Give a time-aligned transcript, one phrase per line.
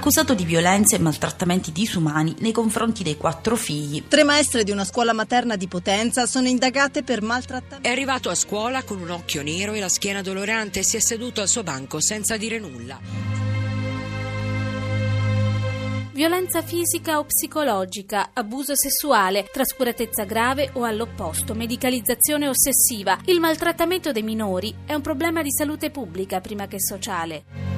[0.00, 4.04] accusato di violenze e maltrattamenti disumani nei confronti dei quattro figli.
[4.08, 7.86] Tre maestre di una scuola materna di Potenza sono indagate per maltrattamento.
[7.86, 11.00] È arrivato a scuola con un occhio nero e la schiena dolorante e si è
[11.00, 12.98] seduto al suo banco senza dire nulla.
[16.12, 23.18] Violenza fisica o psicologica, abuso sessuale, trascuratezza grave o all'opposto, medicalizzazione ossessiva.
[23.26, 27.69] Il maltrattamento dei minori è un problema di salute pubblica prima che sociale.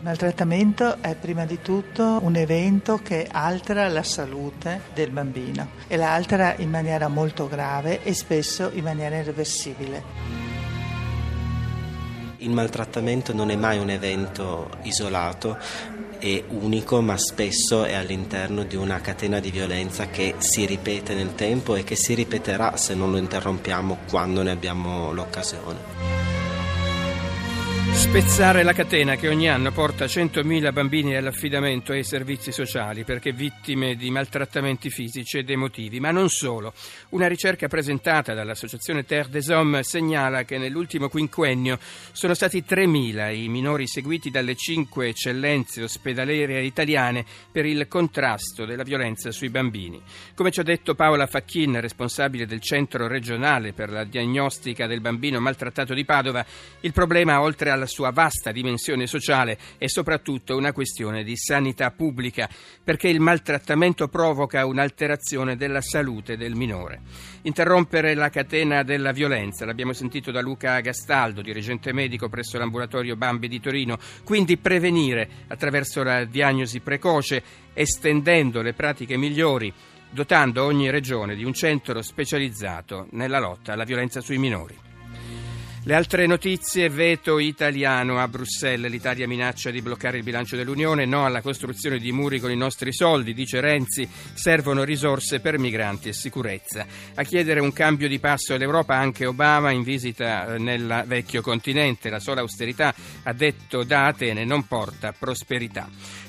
[0.00, 6.14] Maltrattamento è prima di tutto un evento che altera la salute del bambino e la
[6.14, 10.36] altera in maniera molto grave e spesso in maniera irreversibile.
[12.38, 15.58] Il maltrattamento non è mai un evento isolato
[16.20, 21.34] e unico, ma spesso è all'interno di una catena di violenza che si ripete nel
[21.34, 26.27] tempo e che si ripeterà se non lo interrompiamo quando ne abbiamo l'occasione.
[27.90, 33.96] Spezzare la catena che ogni anno porta 100.000 bambini all'affidamento ai servizi sociali perché vittime
[33.96, 36.72] di maltrattamenti fisici ed emotivi, ma non solo.
[37.10, 41.78] Una ricerca presentata dall'associazione Terre des Hommes segnala che nell'ultimo quinquennio
[42.12, 48.84] sono stati 3.000 i minori seguiti dalle cinque eccellenze ospedaliere italiane per il contrasto della
[48.84, 50.00] violenza sui bambini.
[50.34, 55.40] Come ci ha detto Paola Facchin, responsabile del centro regionale per la diagnostica del bambino
[55.40, 56.44] maltrattato di Padova,
[56.80, 62.48] il problema oltre alla sua vasta dimensione sociale è soprattutto una questione di sanità pubblica,
[62.82, 67.00] perché il maltrattamento provoca un'alterazione della salute del minore.
[67.42, 73.48] Interrompere la catena della violenza, l'abbiamo sentito da Luca Gastaldo, dirigente medico presso l'ambulatorio Bambi
[73.48, 77.42] di Torino, quindi prevenire attraverso la diagnosi precoce,
[77.74, 79.72] estendendo le pratiche migliori
[80.10, 84.87] dotando ogni regione di un centro specializzato nella lotta alla violenza sui minori.
[85.88, 91.24] Le altre notizie, veto italiano a Bruxelles, l'Italia minaccia di bloccare il bilancio dell'Unione, no
[91.24, 96.12] alla costruzione di muri con i nostri soldi, dice Renzi, servono risorse per migranti e
[96.12, 96.84] sicurezza.
[97.14, 102.10] A chiedere un cambio di passo all'Europa anche Obama in visita eh, nel vecchio continente,
[102.10, 105.88] la sola austerità, ha detto da Atene, non porta prosperità.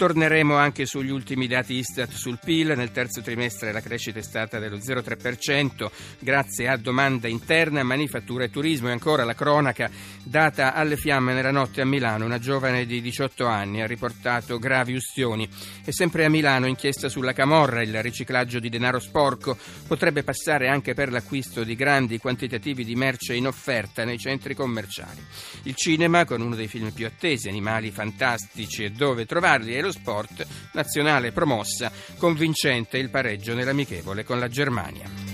[0.00, 2.72] Torneremo anche sugli ultimi dati Istat sul PIL.
[2.74, 5.90] Nel terzo trimestre la crescita è stata dello 0,3%
[6.20, 8.88] grazie a domanda interna, manifattura e turismo.
[8.88, 9.90] E ancora la cronaca
[10.22, 12.26] data alle fiamme nella notte a Milano.
[12.26, 15.48] Una giovane di 18 anni ha riportato gravi ustioni.
[15.82, 17.80] E sempre a Milano inchiesta sulla camorra.
[17.80, 19.56] Il riciclaggio di denaro sporco
[19.86, 25.24] potrebbe passare anche per l'acquisto di grandi quantitativi di merce in offerta nei centri commerciali.
[25.62, 29.90] Il cinema con uno dei film più attesi, Animali fantastici e dove trovarli, e lo
[29.90, 35.29] sport, nazionale promossa, convincente il pareggio nell'amichevole con la Germania.